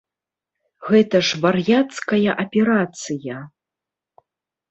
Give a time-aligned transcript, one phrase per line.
[0.87, 3.37] Гэта ж вар'яцкая аперацыя.